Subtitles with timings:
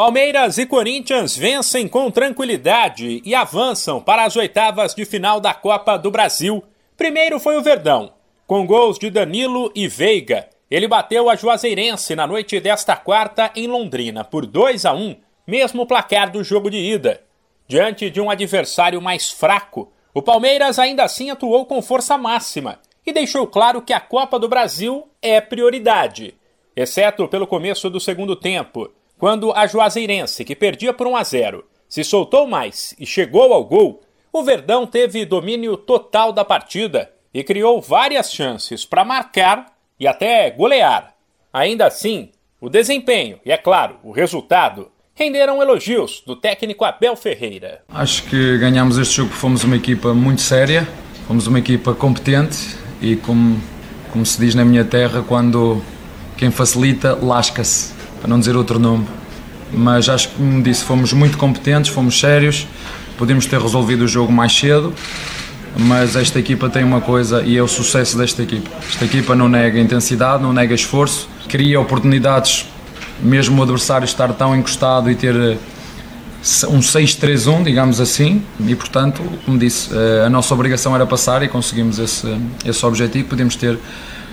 [0.00, 5.98] Palmeiras e Corinthians vencem com tranquilidade e avançam para as oitavas de final da Copa
[5.98, 6.64] do Brasil.
[6.96, 8.14] Primeiro foi o Verdão,
[8.46, 10.48] com gols de Danilo e Veiga.
[10.70, 15.16] Ele bateu a Juazeirense na noite desta quarta em Londrina por 2 a 1,
[15.46, 17.20] mesmo placar do jogo de ida.
[17.68, 23.12] Diante de um adversário mais fraco, o Palmeiras ainda assim atuou com força máxima e
[23.12, 26.32] deixou claro que a Copa do Brasil é prioridade,
[26.74, 28.90] exceto pelo começo do segundo tempo
[29.20, 33.62] quando a Juazeirense, que perdia por 1 a 0, se soltou mais e chegou ao
[33.62, 34.00] gol,
[34.32, 39.66] o Verdão teve domínio total da partida e criou várias chances para marcar
[39.98, 41.12] e até golear.
[41.52, 47.82] Ainda assim, o desempenho e, é claro, o resultado renderam elogios do técnico Abel Ferreira.
[47.90, 50.88] Acho que ganhamos este jogo porque fomos uma equipa muito séria,
[51.26, 53.60] fomos uma equipa competente e, como,
[54.12, 55.82] como se diz na minha terra, quando
[56.38, 59.19] quem facilita, lasca-se para não dizer outro nome.
[59.72, 62.66] Mas acho que, como disse, fomos muito competentes, fomos sérios,
[63.16, 64.92] podíamos ter resolvido o jogo mais cedo,
[65.76, 68.70] mas esta equipa tem uma coisa e é o sucesso desta equipa.
[68.88, 72.66] Esta equipa não nega intensidade, não nega esforço, cria oportunidades,
[73.22, 75.56] mesmo o adversário estar tão encostado e ter eh,
[76.68, 81.48] um 6-3-1, digamos assim, e portanto, como disse, eh, a nossa obrigação era passar e
[81.48, 82.26] conseguimos esse,
[82.64, 83.78] esse objetivo, podíamos ter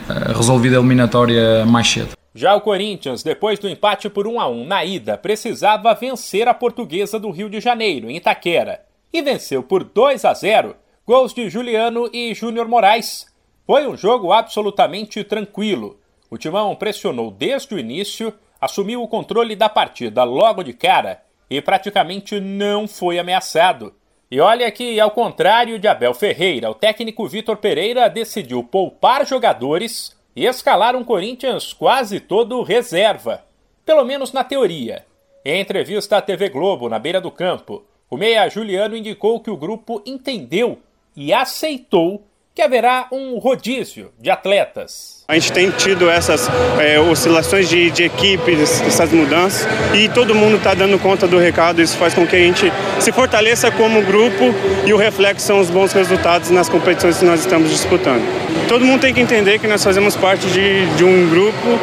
[0.09, 2.09] eh, resolvido a eliminatória mais cedo.
[2.38, 6.53] Já o Corinthians, depois do empate por 1 a 1 na ida, precisava vencer a
[6.53, 11.49] Portuguesa do Rio de Janeiro, em Itaquera, e venceu por 2 a 0, gols de
[11.49, 13.25] Juliano e Júnior Moraes.
[13.66, 15.99] Foi um jogo absolutamente tranquilo.
[16.29, 21.59] O Timão pressionou desde o início, assumiu o controle da partida logo de cara e
[21.59, 23.95] praticamente não foi ameaçado.
[24.29, 30.16] E olha que, ao contrário de Abel Ferreira, o técnico Vitor Pereira decidiu poupar jogadores
[30.38, 33.43] e escalar um Corinthians quase todo reserva,
[33.83, 35.03] pelo menos na teoria.
[35.44, 39.57] Em entrevista à TV Globo, na beira do campo, o meia Juliano indicou que o
[39.57, 40.77] grupo entendeu
[41.16, 42.23] e aceitou
[42.58, 45.23] que haverá um rodízio de atletas.
[45.28, 46.50] A gente tem tido essas
[46.81, 51.84] é, oscilações de, de equipes, essas mudanças, e todo mundo está dando conta do recado.
[51.84, 54.45] Isso faz com que a gente se fortaleça como grupo
[54.88, 58.23] e o reflexo são os bons resultados nas competições que nós estamos disputando.
[58.68, 61.79] Todo mundo tem que entender que nós fazemos parte de, de um grupo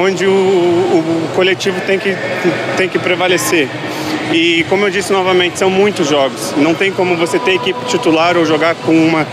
[0.00, 2.16] onde o, o, coletivo tem que,
[2.76, 3.68] tem que prevalecer.
[4.32, 6.52] E como eu disse novamente, são muitos jogos.
[6.56, 9.26] Não tem como você ter equipe titular ou jogar com uma,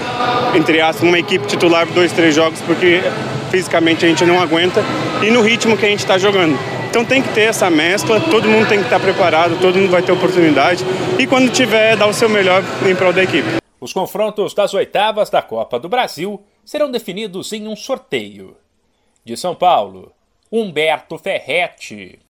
[0.56, 3.02] entre aspas, uma equipe titular dois, três jogos, porque
[3.50, 4.84] fisicamente a gente não aguenta
[5.22, 6.58] e no ritmo que a gente está jogando.
[6.90, 10.04] Então tem que ter essa mescla, todo mundo tem que estar preparado, todo mundo vai
[10.04, 10.86] ter oportunidade
[11.18, 13.48] e quando tiver, dar o seu melhor em prol da equipe.
[13.80, 18.56] Os confrontos das oitavas da Copa do Brasil serão definidos em um sorteio.
[19.25, 20.12] De São Paulo,
[20.52, 22.20] Humberto Ferretti.